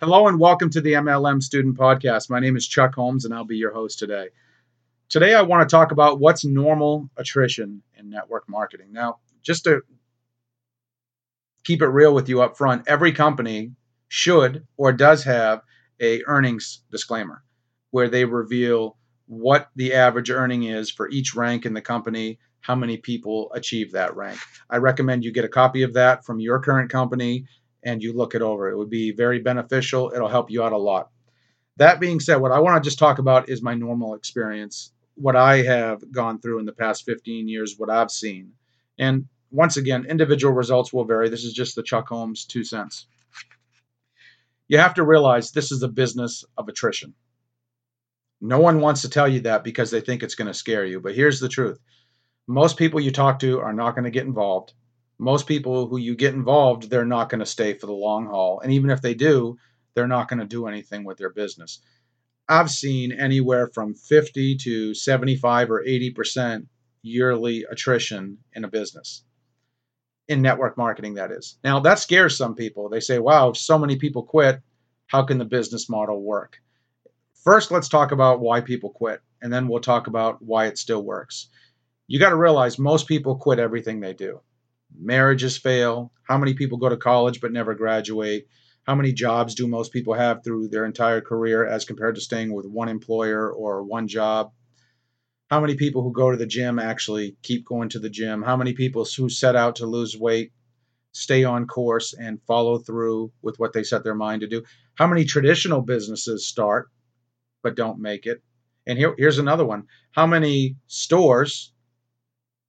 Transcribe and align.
Hello 0.00 0.26
and 0.26 0.40
welcome 0.40 0.70
to 0.70 0.80
the 0.80 0.94
MLM 0.94 1.40
Student 1.40 1.78
Podcast. 1.78 2.28
My 2.28 2.40
name 2.40 2.56
is 2.56 2.66
Chuck 2.66 2.96
Holmes 2.96 3.24
and 3.24 3.32
I'll 3.32 3.44
be 3.44 3.56
your 3.56 3.72
host 3.72 4.00
today. 4.00 4.30
Today 5.08 5.34
I 5.34 5.42
want 5.42 5.66
to 5.66 5.72
talk 5.72 5.92
about 5.92 6.18
what's 6.18 6.44
normal 6.44 7.08
attrition 7.16 7.80
in 7.96 8.10
network 8.10 8.48
marketing. 8.48 8.88
Now, 8.90 9.20
just 9.42 9.62
to 9.64 9.82
keep 11.62 11.80
it 11.80 11.86
real 11.86 12.12
with 12.12 12.28
you 12.28 12.42
up 12.42 12.56
front, 12.56 12.88
every 12.88 13.12
company 13.12 13.70
should 14.08 14.66
or 14.76 14.92
does 14.92 15.22
have 15.24 15.62
a 16.02 16.22
earnings 16.26 16.82
disclaimer 16.90 17.44
where 17.92 18.08
they 18.08 18.24
reveal 18.24 18.96
what 19.26 19.70
the 19.76 19.94
average 19.94 20.28
earning 20.28 20.64
is 20.64 20.90
for 20.90 21.08
each 21.08 21.36
rank 21.36 21.66
in 21.66 21.72
the 21.72 21.80
company, 21.80 22.40
how 22.58 22.74
many 22.74 22.96
people 22.96 23.48
achieve 23.54 23.92
that 23.92 24.16
rank. 24.16 24.40
I 24.68 24.78
recommend 24.78 25.24
you 25.24 25.30
get 25.30 25.44
a 25.44 25.48
copy 25.48 25.84
of 25.84 25.94
that 25.94 26.24
from 26.24 26.40
your 26.40 26.58
current 26.58 26.90
company 26.90 27.46
and 27.84 28.02
you 28.02 28.12
look 28.12 28.34
it 28.34 28.42
over. 28.42 28.68
It 28.68 28.76
would 28.76 28.90
be 28.90 29.12
very 29.12 29.40
beneficial. 29.40 30.12
It'll 30.14 30.28
help 30.28 30.50
you 30.50 30.62
out 30.62 30.72
a 30.72 30.78
lot. 30.78 31.10
That 31.76 32.00
being 32.00 32.20
said, 32.20 32.36
what 32.36 32.52
I 32.52 32.60
want 32.60 32.82
to 32.82 32.86
just 32.86 32.98
talk 32.98 33.18
about 33.18 33.48
is 33.48 33.62
my 33.62 33.74
normal 33.74 34.14
experience, 34.14 34.92
what 35.14 35.36
I 35.36 35.62
have 35.62 36.10
gone 36.12 36.40
through 36.40 36.60
in 36.60 36.66
the 36.66 36.72
past 36.72 37.04
15 37.04 37.48
years, 37.48 37.74
what 37.76 37.90
I've 37.90 38.10
seen. 38.10 38.52
And 38.98 39.26
once 39.50 39.76
again, 39.76 40.06
individual 40.08 40.54
results 40.54 40.92
will 40.92 41.04
vary. 41.04 41.28
This 41.28 41.44
is 41.44 41.52
just 41.52 41.74
the 41.76 41.82
Chuck 41.82 42.08
Holmes 42.08 42.44
two 42.44 42.64
cents. 42.64 43.06
You 44.68 44.78
have 44.78 44.94
to 44.94 45.04
realize 45.04 45.50
this 45.50 45.72
is 45.72 45.82
a 45.82 45.88
business 45.88 46.44
of 46.56 46.68
attrition. 46.68 47.14
No 48.40 48.60
one 48.60 48.80
wants 48.80 49.02
to 49.02 49.10
tell 49.10 49.28
you 49.28 49.40
that 49.40 49.64
because 49.64 49.90
they 49.90 50.00
think 50.00 50.22
it's 50.22 50.34
going 50.34 50.48
to 50.48 50.54
scare 50.54 50.84
you. 50.84 51.00
But 51.00 51.14
here's 51.14 51.40
the 51.40 51.48
truth 51.48 51.78
most 52.46 52.76
people 52.76 53.00
you 53.00 53.10
talk 53.10 53.38
to 53.40 53.60
are 53.60 53.72
not 53.72 53.92
going 53.92 54.04
to 54.04 54.10
get 54.10 54.26
involved 54.26 54.74
most 55.18 55.46
people 55.46 55.86
who 55.86 55.98
you 55.98 56.16
get 56.16 56.34
involved, 56.34 56.90
they're 56.90 57.04
not 57.04 57.28
going 57.28 57.40
to 57.40 57.46
stay 57.46 57.74
for 57.74 57.86
the 57.86 57.92
long 57.92 58.26
haul. 58.26 58.60
And 58.60 58.72
even 58.72 58.90
if 58.90 59.00
they 59.00 59.14
do, 59.14 59.56
they're 59.94 60.08
not 60.08 60.28
going 60.28 60.40
to 60.40 60.46
do 60.46 60.66
anything 60.66 61.04
with 61.04 61.18
their 61.18 61.30
business. 61.30 61.80
I've 62.48 62.70
seen 62.70 63.12
anywhere 63.12 63.70
from 63.72 63.94
50 63.94 64.56
to 64.56 64.94
75 64.94 65.70
or 65.70 65.84
80% 65.84 66.66
yearly 67.02 67.64
attrition 67.70 68.38
in 68.52 68.64
a 68.64 68.68
business. 68.68 69.24
In 70.28 70.42
network 70.42 70.76
marketing, 70.76 71.14
that 71.14 71.30
is. 71.30 71.58
Now, 71.62 71.80
that 71.80 71.98
scares 71.98 72.36
some 72.36 72.54
people. 72.54 72.88
They 72.88 73.00
say, 73.00 73.18
wow, 73.18 73.50
if 73.50 73.56
so 73.56 73.78
many 73.78 73.96
people 73.96 74.24
quit, 74.24 74.60
how 75.06 75.22
can 75.22 75.38
the 75.38 75.44
business 75.44 75.88
model 75.88 76.22
work? 76.22 76.58
First, 77.44 77.70
let's 77.70 77.88
talk 77.88 78.10
about 78.10 78.40
why 78.40 78.62
people 78.62 78.90
quit, 78.90 79.20
and 79.42 79.52
then 79.52 79.68
we'll 79.68 79.80
talk 79.80 80.06
about 80.06 80.42
why 80.42 80.66
it 80.66 80.78
still 80.78 81.02
works. 81.02 81.48
You 82.06 82.18
got 82.18 82.30
to 82.30 82.36
realize 82.36 82.78
most 82.78 83.06
people 83.06 83.36
quit 83.36 83.58
everything 83.58 84.00
they 84.00 84.14
do 84.14 84.40
marriages 84.98 85.56
fail, 85.56 86.12
how 86.24 86.38
many 86.38 86.54
people 86.54 86.78
go 86.78 86.88
to 86.88 86.96
college 86.96 87.40
but 87.40 87.52
never 87.52 87.74
graduate, 87.74 88.46
how 88.84 88.94
many 88.94 89.12
jobs 89.12 89.54
do 89.54 89.66
most 89.66 89.92
people 89.92 90.14
have 90.14 90.44
through 90.44 90.68
their 90.68 90.84
entire 90.84 91.20
career 91.20 91.66
as 91.66 91.84
compared 91.84 92.14
to 92.14 92.20
staying 92.20 92.52
with 92.52 92.66
one 92.66 92.88
employer 92.88 93.50
or 93.50 93.82
one 93.82 94.06
job. 94.06 94.52
How 95.50 95.60
many 95.60 95.74
people 95.74 96.02
who 96.02 96.12
go 96.12 96.30
to 96.30 96.36
the 96.36 96.46
gym 96.46 96.78
actually 96.78 97.36
keep 97.42 97.64
going 97.64 97.88
to 97.90 97.98
the 97.98 98.10
gym? 98.10 98.42
How 98.42 98.56
many 98.56 98.72
people 98.72 99.06
who 99.16 99.28
set 99.28 99.56
out 99.56 99.76
to 99.76 99.86
lose 99.86 100.16
weight 100.16 100.52
stay 101.12 101.44
on 101.44 101.66
course 101.66 102.12
and 102.12 102.42
follow 102.42 102.78
through 102.78 103.32
with 103.40 103.58
what 103.58 103.72
they 103.72 103.84
set 103.84 104.04
their 104.04 104.14
mind 104.14 104.40
to 104.40 104.48
do? 104.48 104.62
How 104.96 105.06
many 105.06 105.24
traditional 105.24 105.80
businesses 105.80 106.46
start 106.46 106.90
but 107.62 107.76
don't 107.76 108.00
make 108.00 108.26
it? 108.26 108.42
And 108.86 108.98
here, 108.98 109.14
here's 109.16 109.38
another 109.38 109.64
one. 109.64 109.86
How 110.12 110.26
many 110.26 110.76
stores 110.86 111.72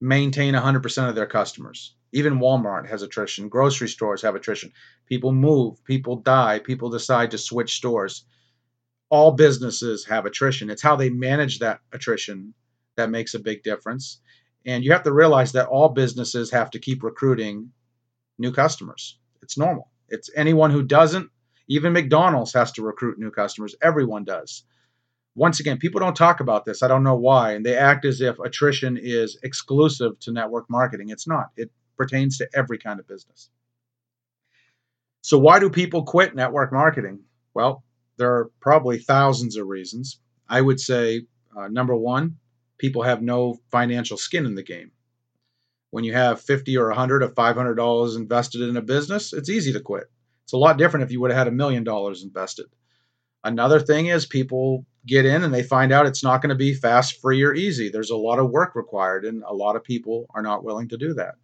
maintain 0.00 0.54
100% 0.54 1.08
of 1.08 1.14
their 1.14 1.26
customers? 1.26 1.94
Even 2.12 2.40
Walmart 2.40 2.88
has 2.88 3.02
attrition. 3.02 3.48
Grocery 3.48 3.88
stores 3.88 4.22
have 4.22 4.34
attrition. 4.34 4.72
People 5.06 5.32
move, 5.32 5.82
people 5.84 6.16
die, 6.16 6.58
people 6.58 6.90
decide 6.90 7.30
to 7.30 7.38
switch 7.38 7.76
stores. 7.76 8.24
All 9.10 9.32
businesses 9.32 10.04
have 10.06 10.26
attrition. 10.26 10.70
It's 10.70 10.82
how 10.82 10.96
they 10.96 11.10
manage 11.10 11.60
that 11.60 11.80
attrition 11.92 12.54
that 12.96 13.10
makes 13.10 13.34
a 13.34 13.38
big 13.38 13.62
difference. 13.62 14.20
And 14.66 14.84
you 14.84 14.92
have 14.92 15.04
to 15.04 15.12
realize 15.12 15.52
that 15.52 15.68
all 15.68 15.88
businesses 15.88 16.50
have 16.50 16.70
to 16.70 16.78
keep 16.78 17.02
recruiting 17.02 17.72
new 18.38 18.52
customers. 18.52 19.18
It's 19.42 19.56
normal. 19.56 19.90
It's 20.08 20.30
anyone 20.34 20.70
who 20.70 20.82
doesn't, 20.82 21.30
even 21.68 21.92
McDonald's 21.92 22.52
has 22.52 22.72
to 22.72 22.82
recruit 22.82 23.18
new 23.18 23.30
customers. 23.30 23.74
Everyone 23.80 24.24
does. 24.24 24.64
Once 25.36 25.60
again, 25.60 25.78
people 25.78 26.00
don't 26.00 26.16
talk 26.16 26.40
about 26.40 26.64
this. 26.64 26.82
I 26.82 26.88
don't 26.88 27.04
know 27.04 27.16
why. 27.16 27.52
And 27.52 27.64
they 27.64 27.76
act 27.76 28.04
as 28.04 28.20
if 28.20 28.38
attrition 28.40 28.98
is 29.00 29.38
exclusive 29.44 30.18
to 30.20 30.32
network 30.32 30.68
marketing. 30.68 31.10
It's 31.10 31.28
not. 31.28 31.50
It 31.56 31.70
pertains 32.00 32.38
to 32.38 32.48
every 32.54 32.78
kind 32.78 32.98
of 32.98 33.06
business. 33.06 33.50
So, 35.20 35.38
why 35.38 35.58
do 35.58 35.68
people 35.68 36.04
quit 36.04 36.34
network 36.34 36.72
marketing? 36.72 37.20
Well, 37.52 37.84
there 38.16 38.32
are 38.32 38.50
probably 38.60 38.98
thousands 38.98 39.56
of 39.56 39.66
reasons. 39.66 40.18
I 40.48 40.62
would 40.62 40.80
say 40.80 41.26
uh, 41.54 41.68
number 41.68 41.94
one, 41.94 42.38
people 42.78 43.02
have 43.02 43.20
no 43.20 43.58
financial 43.70 44.16
skin 44.16 44.46
in 44.46 44.54
the 44.54 44.62
game. 44.62 44.92
When 45.90 46.04
you 46.04 46.14
have 46.14 46.40
50 46.40 46.78
or 46.78 46.86
100 46.86 47.22
or 47.22 47.28
500 47.28 47.74
dollars 47.74 48.16
invested 48.16 48.62
in 48.62 48.78
a 48.78 48.82
business, 48.82 49.34
it's 49.34 49.50
easy 49.50 49.74
to 49.74 49.80
quit. 49.80 50.04
It's 50.44 50.54
a 50.54 50.56
lot 50.58 50.78
different 50.78 51.04
if 51.04 51.12
you 51.12 51.20
would 51.20 51.30
have 51.30 51.38
had 51.38 51.48
a 51.48 51.62
million 51.62 51.84
dollars 51.84 52.22
invested. 52.22 52.66
Another 53.44 53.78
thing 53.78 54.06
is 54.06 54.24
people 54.24 54.86
get 55.06 55.26
in 55.26 55.44
and 55.44 55.52
they 55.52 55.62
find 55.62 55.92
out 55.92 56.06
it's 56.06 56.24
not 56.24 56.40
going 56.40 56.50
to 56.50 56.54
be 56.54 56.72
fast, 56.72 57.20
free, 57.20 57.42
or 57.42 57.54
easy. 57.54 57.90
There's 57.90 58.10
a 58.10 58.16
lot 58.16 58.38
of 58.38 58.50
work 58.50 58.74
required, 58.74 59.24
and 59.26 59.42
a 59.46 59.54
lot 59.54 59.76
of 59.76 59.84
people 59.84 60.26
are 60.34 60.42
not 60.42 60.64
willing 60.64 60.88
to 60.88 60.96
do 60.96 61.14
that. 61.14 61.34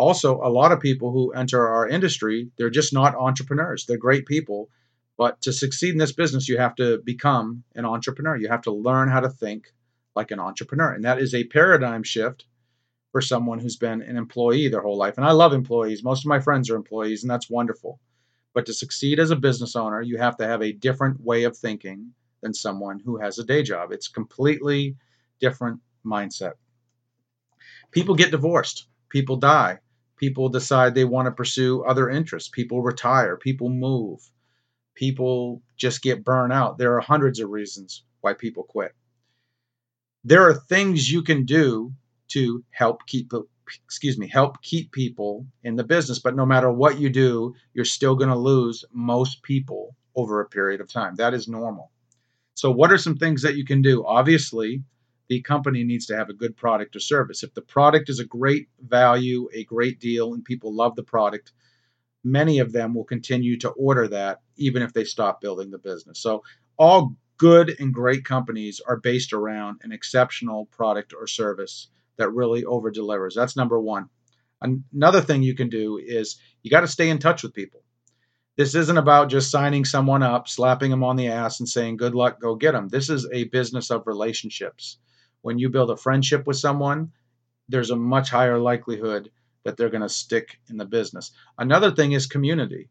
Also, 0.00 0.40
a 0.42 0.48
lot 0.48 0.72
of 0.72 0.80
people 0.80 1.12
who 1.12 1.32
enter 1.32 1.68
our 1.68 1.86
industry, 1.86 2.50
they're 2.56 2.70
just 2.70 2.94
not 2.94 3.14
entrepreneurs. 3.14 3.84
They're 3.84 3.98
great 3.98 4.24
people, 4.24 4.70
but 5.18 5.42
to 5.42 5.52
succeed 5.52 5.90
in 5.90 5.98
this 5.98 6.12
business, 6.12 6.48
you 6.48 6.56
have 6.56 6.74
to 6.76 7.02
become 7.04 7.64
an 7.74 7.84
entrepreneur. 7.84 8.34
You 8.34 8.48
have 8.48 8.62
to 8.62 8.72
learn 8.72 9.10
how 9.10 9.20
to 9.20 9.28
think 9.28 9.66
like 10.16 10.30
an 10.30 10.40
entrepreneur. 10.40 10.90
And 10.92 11.04
that 11.04 11.20
is 11.20 11.34
a 11.34 11.44
paradigm 11.44 12.02
shift 12.02 12.46
for 13.12 13.20
someone 13.20 13.58
who's 13.58 13.76
been 13.76 14.00
an 14.00 14.16
employee 14.16 14.68
their 14.68 14.80
whole 14.80 14.96
life. 14.96 15.18
And 15.18 15.26
I 15.26 15.32
love 15.32 15.52
employees. 15.52 16.02
Most 16.02 16.24
of 16.24 16.30
my 16.30 16.40
friends 16.40 16.70
are 16.70 16.76
employees, 16.76 17.22
and 17.22 17.30
that's 17.30 17.50
wonderful. 17.50 18.00
But 18.54 18.64
to 18.66 18.72
succeed 18.72 19.20
as 19.20 19.30
a 19.30 19.36
business 19.36 19.76
owner, 19.76 20.00
you 20.00 20.16
have 20.16 20.38
to 20.38 20.46
have 20.46 20.62
a 20.62 20.72
different 20.72 21.20
way 21.20 21.44
of 21.44 21.58
thinking 21.58 22.14
than 22.40 22.54
someone 22.54 23.00
who 23.00 23.18
has 23.18 23.38
a 23.38 23.44
day 23.44 23.62
job. 23.62 23.92
It's 23.92 24.08
completely 24.08 24.96
different 25.40 25.80
mindset. 26.06 26.54
People 27.90 28.14
get 28.14 28.30
divorced, 28.30 28.86
people 29.10 29.36
die, 29.36 29.80
people 30.20 30.50
decide 30.50 30.94
they 30.94 31.04
want 31.04 31.26
to 31.26 31.32
pursue 31.32 31.82
other 31.82 32.10
interests. 32.10 32.50
People 32.50 32.82
retire, 32.82 33.38
people 33.38 33.70
move, 33.70 34.20
people 34.94 35.62
just 35.78 36.02
get 36.02 36.22
burned 36.22 36.52
out. 36.52 36.76
There 36.76 36.94
are 36.94 37.00
hundreds 37.00 37.40
of 37.40 37.48
reasons 37.48 38.04
why 38.20 38.34
people 38.34 38.64
quit. 38.64 38.92
There 40.22 40.46
are 40.46 40.54
things 40.54 41.10
you 41.10 41.22
can 41.22 41.46
do 41.46 41.94
to 42.28 42.62
help 42.70 43.06
keep 43.06 43.32
excuse 43.86 44.18
me, 44.18 44.28
help 44.28 44.60
keep 44.62 44.92
people 44.92 45.46
in 45.62 45.76
the 45.76 45.84
business, 45.84 46.18
but 46.18 46.36
no 46.36 46.44
matter 46.44 46.70
what 46.70 46.98
you 46.98 47.08
do, 47.08 47.54
you're 47.72 47.84
still 47.84 48.16
going 48.16 48.28
to 48.28 48.36
lose 48.36 48.84
most 48.92 49.42
people 49.42 49.96
over 50.16 50.40
a 50.40 50.48
period 50.48 50.80
of 50.80 50.92
time. 50.92 51.14
That 51.14 51.34
is 51.34 51.48
normal. 51.48 51.90
So 52.54 52.70
what 52.70 52.92
are 52.92 52.98
some 52.98 53.16
things 53.16 53.42
that 53.42 53.54
you 53.54 53.64
can 53.64 53.80
do? 53.80 54.04
Obviously, 54.04 54.82
the 55.30 55.40
company 55.42 55.84
needs 55.84 56.06
to 56.06 56.16
have 56.16 56.28
a 56.28 56.34
good 56.34 56.56
product 56.56 56.96
or 56.96 57.00
service. 57.00 57.44
If 57.44 57.54
the 57.54 57.62
product 57.62 58.08
is 58.10 58.18
a 58.18 58.24
great 58.24 58.68
value, 58.80 59.48
a 59.54 59.62
great 59.62 60.00
deal, 60.00 60.34
and 60.34 60.44
people 60.44 60.74
love 60.74 60.96
the 60.96 61.04
product, 61.04 61.52
many 62.24 62.58
of 62.58 62.72
them 62.72 62.94
will 62.94 63.04
continue 63.04 63.56
to 63.60 63.70
order 63.70 64.08
that 64.08 64.40
even 64.56 64.82
if 64.82 64.92
they 64.92 65.04
stop 65.04 65.40
building 65.40 65.70
the 65.70 65.78
business. 65.78 66.18
So, 66.18 66.42
all 66.76 67.14
good 67.38 67.76
and 67.78 67.94
great 67.94 68.24
companies 68.24 68.80
are 68.88 68.96
based 68.96 69.32
around 69.32 69.78
an 69.84 69.92
exceptional 69.92 70.66
product 70.66 71.14
or 71.16 71.28
service 71.28 71.90
that 72.16 72.30
really 72.30 72.64
over 72.64 72.90
delivers. 72.90 73.36
That's 73.36 73.56
number 73.56 73.80
one. 73.80 74.08
Another 74.60 75.20
thing 75.20 75.44
you 75.44 75.54
can 75.54 75.68
do 75.68 76.00
is 76.04 76.40
you 76.64 76.72
got 76.72 76.80
to 76.80 76.88
stay 76.88 77.08
in 77.08 77.18
touch 77.18 77.44
with 77.44 77.54
people. 77.54 77.84
This 78.56 78.74
isn't 78.74 78.98
about 78.98 79.30
just 79.30 79.52
signing 79.52 79.84
someone 79.84 80.24
up, 80.24 80.48
slapping 80.48 80.90
them 80.90 81.04
on 81.04 81.14
the 81.14 81.28
ass, 81.28 81.60
and 81.60 81.68
saying, 81.68 81.98
good 81.98 82.16
luck, 82.16 82.40
go 82.40 82.56
get 82.56 82.72
them. 82.72 82.88
This 82.88 83.08
is 83.08 83.28
a 83.32 83.44
business 83.44 83.92
of 83.92 84.08
relationships 84.08 84.98
when 85.42 85.58
you 85.58 85.68
build 85.68 85.90
a 85.90 85.96
friendship 85.96 86.46
with 86.46 86.56
someone, 86.56 87.12
there's 87.68 87.90
a 87.90 87.96
much 87.96 88.30
higher 88.30 88.58
likelihood 88.58 89.30
that 89.64 89.76
they're 89.76 89.90
going 89.90 90.02
to 90.02 90.08
stick 90.08 90.58
in 90.68 90.76
the 90.76 90.84
business. 90.84 91.32
Another 91.58 91.90
thing 91.90 92.12
is 92.12 92.26
community. 92.26 92.88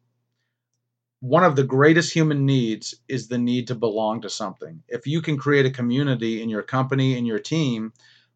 One 1.21 1.43
of 1.43 1.55
the 1.55 1.63
greatest 1.63 2.13
human 2.13 2.45
needs 2.45 2.95
is 3.09 3.27
the 3.27 3.37
need 3.37 3.67
to 3.67 3.75
belong 3.75 4.21
to 4.21 4.29
something. 4.29 4.83
If 4.87 5.05
you 5.05 5.21
can 5.21 5.37
create 5.37 5.65
a 5.65 5.71
community 5.71 6.41
in 6.41 6.49
your 6.49 6.63
company, 6.63 7.17
in 7.17 7.25
your 7.25 7.39
team, 7.39 7.91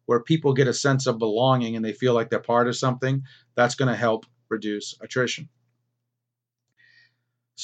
where 0.06 0.20
people 0.20 0.52
get 0.52 0.68
a 0.68 0.74
sense 0.74 1.06
of 1.06 1.18
belonging 1.18 1.76
and 1.76 1.84
they 1.84 1.94
feel 1.94 2.12
like 2.12 2.28
they're 2.28 2.40
part 2.40 2.68
of 2.68 2.76
something, 2.76 3.22
that's 3.54 3.74
going 3.74 3.90
to 3.90 3.96
help 3.96 4.26
reduce 4.50 4.94
attrition. 5.00 5.48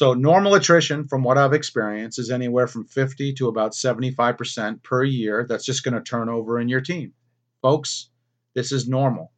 So 0.00 0.14
normal 0.14 0.54
attrition, 0.54 1.06
from 1.08 1.22
what 1.22 1.36
I've 1.36 1.52
experienced, 1.52 2.18
is 2.18 2.30
anywhere 2.30 2.66
from 2.66 2.86
50 2.86 3.34
to 3.34 3.48
about 3.48 3.72
75% 3.72 4.82
per 4.82 5.04
year. 5.04 5.44
That's 5.46 5.66
just 5.66 5.84
going 5.84 5.92
to 5.92 6.00
turn 6.00 6.30
over 6.30 6.58
in 6.58 6.70
your 6.70 6.80
team. 6.80 7.12
Folks, 7.60 8.08
this 8.54 8.72
is 8.72 8.88
normal. 8.88 9.30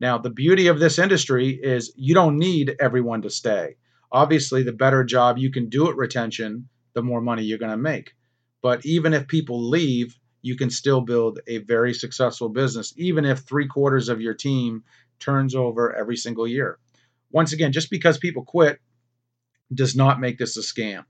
Now, 0.00 0.16
the 0.16 0.30
beauty 0.30 0.68
of 0.68 0.80
this 0.80 0.98
industry 0.98 1.60
is 1.62 1.92
you 1.96 2.14
don't 2.14 2.38
need 2.38 2.76
everyone 2.80 3.20
to 3.20 3.28
stay. 3.28 3.76
Obviously, 4.10 4.62
the 4.62 4.72
better 4.72 5.04
job 5.04 5.36
you 5.36 5.50
can 5.50 5.68
do 5.68 5.90
at 5.90 5.98
retention, 5.98 6.70
the 6.94 7.02
more 7.02 7.20
money 7.20 7.42
you're 7.42 7.58
going 7.58 7.70
to 7.70 7.76
make. 7.76 8.14
But 8.62 8.86
even 8.86 9.12
if 9.12 9.28
people 9.28 9.68
leave, 9.68 10.18
you 10.40 10.56
can 10.56 10.70
still 10.70 11.02
build 11.02 11.40
a 11.46 11.58
very 11.58 11.92
successful 11.92 12.48
business, 12.48 12.94
even 12.96 13.26
if 13.26 13.40
three 13.40 13.66
quarters 13.66 14.08
of 14.08 14.22
your 14.22 14.32
team 14.32 14.82
turns 15.20 15.54
over 15.54 15.94
every 15.94 16.16
single 16.16 16.48
year. 16.48 16.78
Once 17.30 17.52
again, 17.52 17.70
just 17.70 17.90
because 17.90 18.16
people 18.16 18.46
quit 18.46 18.80
does 19.72 19.96
not 19.96 20.20
make 20.20 20.38
this 20.38 20.56
a 20.56 20.60
scam. 20.60 21.04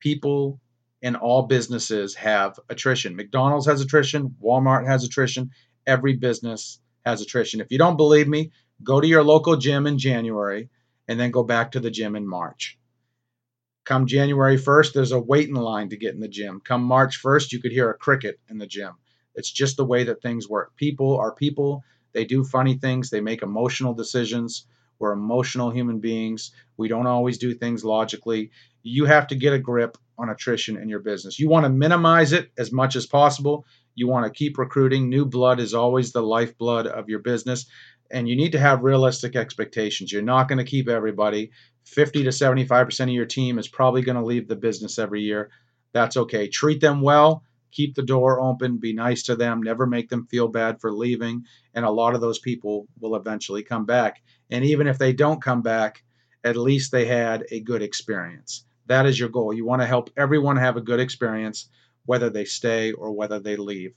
People 0.00 0.60
in 1.02 1.16
all 1.16 1.42
businesses 1.46 2.14
have 2.16 2.58
attrition. 2.68 3.14
McDonald's 3.14 3.66
has 3.66 3.80
attrition, 3.80 4.34
Walmart 4.42 4.86
has 4.86 5.04
attrition, 5.04 5.50
every 5.86 6.16
business 6.16 6.80
has 7.04 7.20
attrition. 7.20 7.60
If 7.60 7.70
you 7.70 7.78
don't 7.78 7.96
believe 7.96 8.28
me, 8.28 8.52
go 8.82 9.00
to 9.00 9.06
your 9.06 9.22
local 9.22 9.56
gym 9.56 9.86
in 9.86 9.98
January 9.98 10.68
and 11.06 11.18
then 11.18 11.30
go 11.30 11.42
back 11.42 11.72
to 11.72 11.80
the 11.80 11.90
gym 11.90 12.16
in 12.16 12.28
March. 12.28 12.78
Come 13.84 14.06
January 14.06 14.58
1st, 14.58 14.92
there's 14.92 15.12
a 15.12 15.20
waiting 15.20 15.54
line 15.54 15.88
to 15.88 15.96
get 15.96 16.14
in 16.14 16.20
the 16.20 16.28
gym. 16.28 16.60
Come 16.62 16.82
March 16.82 17.22
1st, 17.22 17.52
you 17.52 17.60
could 17.60 17.72
hear 17.72 17.88
a 17.88 17.96
cricket 17.96 18.38
in 18.48 18.58
the 18.58 18.66
gym. 18.66 18.92
It's 19.34 19.50
just 19.50 19.76
the 19.76 19.84
way 19.84 20.04
that 20.04 20.20
things 20.20 20.48
work. 20.48 20.76
People 20.76 21.16
are 21.16 21.32
people. 21.32 21.82
They 22.12 22.24
do 22.24 22.44
funny 22.44 22.74
things. 22.74 23.08
They 23.08 23.20
make 23.20 23.42
emotional 23.42 23.94
decisions. 23.94 24.66
We're 24.98 25.12
emotional 25.12 25.70
human 25.70 26.00
beings. 26.00 26.52
We 26.76 26.88
don't 26.88 27.06
always 27.06 27.38
do 27.38 27.54
things 27.54 27.84
logically. 27.84 28.50
You 28.82 29.04
have 29.04 29.26
to 29.28 29.34
get 29.34 29.52
a 29.52 29.58
grip 29.58 29.96
on 30.18 30.28
attrition 30.28 30.76
in 30.76 30.88
your 30.88 31.00
business. 31.00 31.38
You 31.38 31.48
want 31.48 31.64
to 31.64 31.70
minimize 31.70 32.32
it 32.32 32.50
as 32.58 32.72
much 32.72 32.96
as 32.96 33.06
possible. 33.06 33.64
You 33.94 34.08
want 34.08 34.26
to 34.26 34.36
keep 34.36 34.58
recruiting. 34.58 35.08
New 35.08 35.24
blood 35.24 35.60
is 35.60 35.74
always 35.74 36.12
the 36.12 36.22
lifeblood 36.22 36.86
of 36.86 37.08
your 37.08 37.20
business. 37.20 37.66
And 38.10 38.28
you 38.28 38.36
need 38.36 38.52
to 38.52 38.58
have 38.58 38.82
realistic 38.82 39.36
expectations. 39.36 40.12
You're 40.12 40.22
not 40.22 40.48
going 40.48 40.58
to 40.58 40.64
keep 40.64 40.88
everybody. 40.88 41.50
50 41.84 42.24
to 42.24 42.30
75% 42.30 43.00
of 43.00 43.08
your 43.08 43.26
team 43.26 43.58
is 43.58 43.68
probably 43.68 44.02
going 44.02 44.16
to 44.16 44.24
leave 44.24 44.48
the 44.48 44.56
business 44.56 44.98
every 44.98 45.22
year. 45.22 45.50
That's 45.92 46.16
okay. 46.16 46.48
Treat 46.48 46.80
them 46.80 47.00
well. 47.00 47.44
Keep 47.70 47.94
the 47.94 48.02
door 48.02 48.40
open. 48.40 48.78
Be 48.78 48.92
nice 48.92 49.24
to 49.24 49.36
them. 49.36 49.62
Never 49.62 49.86
make 49.86 50.08
them 50.08 50.26
feel 50.26 50.48
bad 50.48 50.80
for 50.80 50.92
leaving. 50.92 51.44
And 51.74 51.84
a 51.84 51.90
lot 51.90 52.14
of 52.14 52.20
those 52.20 52.38
people 52.38 52.86
will 53.00 53.16
eventually 53.16 53.62
come 53.62 53.84
back. 53.84 54.22
And 54.50 54.64
even 54.64 54.86
if 54.86 54.98
they 54.98 55.12
don't 55.12 55.42
come 55.42 55.62
back, 55.62 56.02
at 56.44 56.56
least 56.56 56.92
they 56.92 57.04
had 57.04 57.44
a 57.50 57.60
good 57.60 57.82
experience. 57.82 58.64
That 58.86 59.06
is 59.06 59.18
your 59.18 59.28
goal. 59.28 59.52
You 59.52 59.66
want 59.66 59.82
to 59.82 59.86
help 59.86 60.10
everyone 60.16 60.56
have 60.56 60.76
a 60.76 60.82
good 60.82 61.00
experience, 61.00 61.68
whether 62.06 62.30
they 62.30 62.44
stay 62.44 62.92
or 62.92 63.12
whether 63.12 63.38
they 63.38 63.56
leave. 63.56 63.94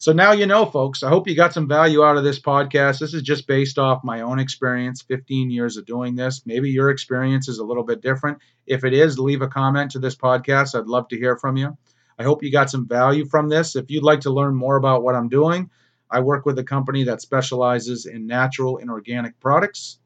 So 0.00 0.12
now 0.12 0.32
you 0.32 0.46
know, 0.46 0.64
folks. 0.64 1.02
I 1.02 1.10
hope 1.10 1.28
you 1.28 1.36
got 1.36 1.52
some 1.52 1.68
value 1.68 2.02
out 2.02 2.16
of 2.16 2.24
this 2.24 2.40
podcast. 2.40 3.00
This 3.00 3.12
is 3.12 3.20
just 3.20 3.46
based 3.46 3.78
off 3.78 4.02
my 4.02 4.22
own 4.22 4.38
experience, 4.38 5.02
15 5.02 5.50
years 5.50 5.76
of 5.76 5.84
doing 5.84 6.14
this. 6.14 6.40
Maybe 6.46 6.70
your 6.70 6.88
experience 6.88 7.48
is 7.48 7.58
a 7.58 7.64
little 7.64 7.82
bit 7.82 8.00
different. 8.00 8.38
If 8.66 8.84
it 8.84 8.94
is, 8.94 9.18
leave 9.18 9.42
a 9.42 9.48
comment 9.48 9.90
to 9.90 9.98
this 9.98 10.16
podcast. 10.16 10.74
I'd 10.74 10.86
love 10.86 11.08
to 11.08 11.18
hear 11.18 11.36
from 11.36 11.58
you. 11.58 11.76
I 12.20 12.22
hope 12.22 12.42
you 12.42 12.52
got 12.52 12.68
some 12.68 12.86
value 12.86 13.24
from 13.24 13.48
this. 13.48 13.76
If 13.76 13.90
you'd 13.90 14.02
like 14.02 14.20
to 14.20 14.30
learn 14.30 14.54
more 14.54 14.76
about 14.76 15.02
what 15.02 15.14
I'm 15.14 15.30
doing, 15.30 15.70
I 16.10 16.20
work 16.20 16.44
with 16.44 16.58
a 16.58 16.62
company 16.62 17.02
that 17.04 17.22
specializes 17.22 18.04
in 18.04 18.26
natural 18.26 18.76
and 18.76 18.90
organic 18.90 19.40
products. 19.40 20.00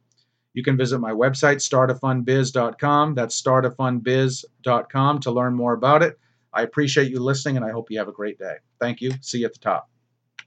You 0.53 0.63
can 0.63 0.77
visit 0.77 1.01
my 1.01 1.11
website, 1.11 1.57
startafundbiz.com. 1.57 3.17
That's 3.17 3.43
startafundbiz.com 3.43 5.21
to 5.23 5.31
learn 5.33 5.55
more 5.57 5.73
about 5.73 6.05
it. 6.05 6.17
I 6.53 6.63
appreciate 6.63 7.11
you 7.11 7.19
listening 7.19 7.57
and 7.57 7.67
I 7.67 7.73
hope 7.73 7.91
you 7.91 7.99
have 7.99 8.07
a 8.07 8.13
great 8.13 8.39
day. 8.39 8.59
Thank 8.79 9.01
you. 9.01 9.11
See 9.21 9.39
you 9.39 9.47
at 9.47 9.53
the 9.55 9.59
top. 9.59 9.91